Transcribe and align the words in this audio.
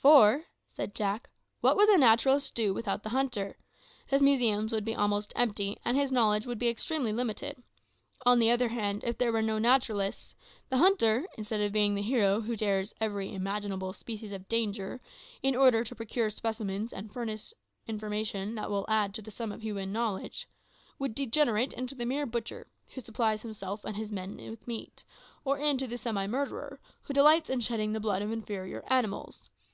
"For," 0.00 0.44
said 0.68 0.94
Jack, 0.94 1.28
"what 1.60 1.76
would 1.76 1.88
the 1.88 1.98
naturalist 1.98 2.54
do 2.54 2.72
without 2.72 3.02
the 3.02 3.08
hunter? 3.08 3.58
His 4.06 4.22
museums 4.22 4.72
would 4.72 4.84
be 4.84 4.94
almost 4.94 5.32
empty 5.36 5.76
and 5.84 5.96
his 5.96 6.12
knowledge 6.12 6.46
would 6.46 6.60
be 6.60 6.68
extremely 6.68 7.12
limited. 7.12 7.62
On 8.24 8.38
the 8.38 8.50
other 8.50 8.68
hand, 8.68 9.02
if 9.04 9.18
there 9.18 9.32
were 9.32 9.42
no 9.42 9.58
naturalists, 9.58 10.36
the 10.70 10.78
hunter 10.78 11.26
instead 11.36 11.60
of 11.60 11.72
being 11.72 11.94
the 11.94 12.02
hero 12.02 12.40
who 12.40 12.56
dares 12.56 12.94
every 13.00 13.34
imaginable 13.34 13.92
species 13.92 14.30
of 14.30 14.48
danger, 14.48 15.00
in 15.42 15.56
order 15.56 15.82
to 15.82 15.94
procure 15.96 16.30
specimens 16.30 16.92
and 16.92 17.12
furnish 17.12 17.52
information 17.88 18.54
that 18.54 18.70
will 18.70 18.86
add 18.88 19.12
to 19.14 19.20
the 19.22 19.32
sum 19.32 19.50
of 19.50 19.60
human 19.62 19.92
knowledge 19.92 20.48
would 21.00 21.14
degenerate 21.16 21.72
into 21.74 21.96
the 21.96 22.06
mere 22.06 22.24
butcher, 22.26 22.68
who 22.94 23.00
supplies 23.00 23.42
himself 23.42 23.84
and 23.84 23.96
his 23.96 24.12
men 24.12 24.36
with 24.50 24.66
meat; 24.68 25.04
or 25.44 25.58
into 25.58 25.86
the 25.86 25.98
semi 25.98 26.26
murderer, 26.28 26.80
who 27.02 27.12
delights 27.12 27.50
in 27.50 27.60
shedding 27.60 27.92
the 27.92 28.00
blood 28.00 28.22
of 28.22 28.30
inferior 28.30 28.82
animals. 28.88 29.50